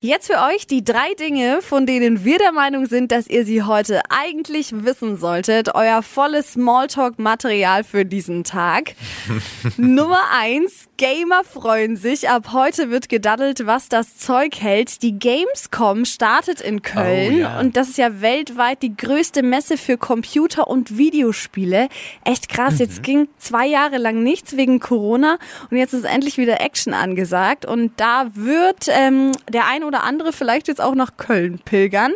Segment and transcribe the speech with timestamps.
[0.00, 3.64] Jetzt für euch die drei Dinge, von denen wir der Meinung sind, dass ihr sie
[3.64, 5.74] heute eigentlich wissen solltet.
[5.74, 8.94] Euer volles Smalltalk-Material für diesen Tag.
[9.76, 10.84] Nummer eins.
[10.98, 12.28] Gamer freuen sich.
[12.28, 15.02] Ab heute wird gedaddelt, was das Zeug hält.
[15.02, 17.34] Die Gamescom startet in Köln.
[17.34, 17.60] Oh, ja.
[17.60, 21.88] Und das ist ja weltweit die größte Messe für Computer- und Videospiele.
[22.24, 22.74] Echt krass.
[22.74, 22.78] Mhm.
[22.78, 25.38] Jetzt ging zwei Jahre lang nichts wegen Corona.
[25.70, 27.64] Und jetzt ist endlich wieder Action angesagt.
[27.64, 32.12] Und da wird ähm, der ein oder andere vielleicht jetzt auch nach Köln pilgern.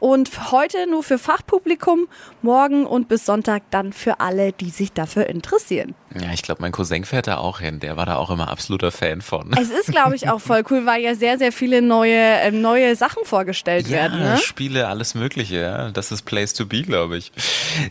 [0.00, 2.08] Und heute nur für Fachpublikum,
[2.42, 5.94] morgen und bis Sonntag dann für alle, die sich dafür interessieren.
[6.18, 7.78] Ja, ich glaube, mein Cousin fährt da auch hin.
[7.78, 9.52] Der war da auch immer absoluter Fan von.
[9.60, 12.96] Es ist, glaube ich, auch voll cool, weil ja sehr, sehr viele neue, ähm, neue
[12.96, 14.18] Sachen vorgestellt Ja, werden.
[14.18, 14.38] Ne?
[14.38, 15.90] Spiele, alles Mögliche, ja.
[15.90, 17.30] Das ist Place to be, glaube ich.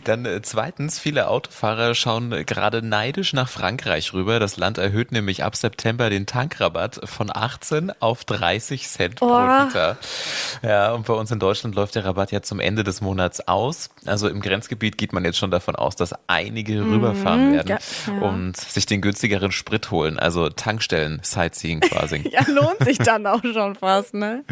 [0.04, 4.38] Dann äh, zweitens, viele Autofahrer schauen äh, gerade neidisch nach Frankreich rüber.
[4.38, 9.64] Das Land erhöht nämlich ab September den Tankrabatt von 18 auf 30 Cent pro Oh.
[9.64, 9.96] Liter.
[10.62, 13.88] Ja, und bei uns in Deutschland läuft der Rabatt ja zum Ende des Monats aus.
[14.04, 17.78] Also im Grenzgebiet geht man jetzt schon davon aus, dass einige rüberfahren werden Mhm, ja,
[18.16, 18.28] ja.
[18.28, 20.18] und sich den günstigeren Sprit holen.
[20.18, 22.28] Also Tankstellen, Sightseeing quasi.
[22.30, 24.44] Ja, lohnt sich dann auch schon fast, ne?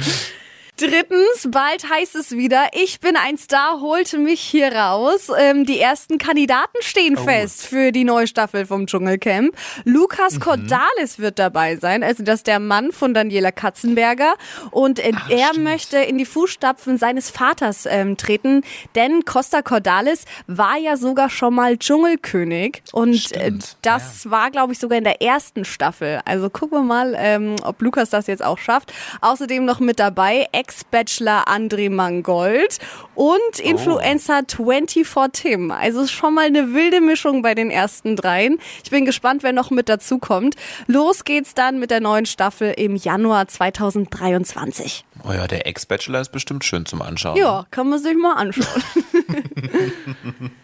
[0.78, 5.28] Drittens, bald heißt es wieder, ich bin ein Star, holte mich hier raus.
[5.36, 9.56] Ähm, die ersten Kandidaten stehen fest für die neue Staffel vom Dschungelcamp.
[9.82, 14.36] Lukas Cordalis wird dabei sein, also das ist der Mann von Daniela Katzenberger.
[14.70, 15.64] Und äh, Ach, er stimmt.
[15.64, 18.62] möchte in die Fußstapfen seines Vaters ähm, treten,
[18.94, 22.84] denn Costa Cordalis war ja sogar schon mal Dschungelkönig.
[22.92, 23.50] Und äh,
[23.82, 26.20] das war, glaube ich, sogar in der ersten Staffel.
[26.24, 28.92] Also gucken wir mal, ähm, ob Lukas das jetzt auch schafft.
[29.22, 32.78] Außerdem noch mit dabei Ex-Bachelor André Mangold
[33.14, 35.70] und Influencer 24 Tim.
[35.70, 38.58] Also ist schon mal eine wilde Mischung bei den ersten dreien.
[38.84, 40.56] Ich bin gespannt, wer noch mit dazu kommt.
[40.86, 45.06] Los geht's dann mit der neuen Staffel im Januar 2023.
[45.26, 47.38] Oh ja, der Ex-Bachelor ist bestimmt schön zum Anschauen.
[47.38, 48.82] Ja, kann man sich mal anschauen.